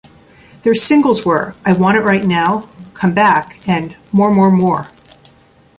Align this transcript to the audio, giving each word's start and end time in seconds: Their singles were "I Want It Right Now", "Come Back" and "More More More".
Their 0.63 0.73
singles 0.73 1.27
were 1.27 1.53
"I 1.63 1.73
Want 1.73 1.95
It 1.95 2.01
Right 2.01 2.25
Now", 2.25 2.67
"Come 2.95 3.13
Back" 3.13 3.59
and 3.67 3.95
"More 4.11 4.31
More 4.31 4.49
More". 4.49 4.87